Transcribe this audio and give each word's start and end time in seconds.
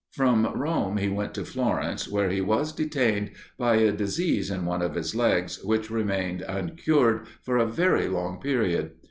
From 0.13 0.51
Rome 0.59 0.97
he 0.97 1.09
went 1.09 1.35
to 1.35 1.45
Florence, 1.45 2.07
where 2.07 2.31
he 2.31 2.41
was 2.41 2.71
detained 2.73 3.29
by 3.59 3.75
a 3.75 3.91
disease 3.91 4.49
in 4.49 4.65
one 4.65 4.81
of 4.81 4.95
his 4.95 5.13
legs, 5.13 5.63
which 5.63 5.91
remained 5.91 6.41
uncured 6.41 7.27
for 7.43 7.57
a 7.59 7.67
very 7.67 8.07
long 8.07 8.39
period. 8.39 8.93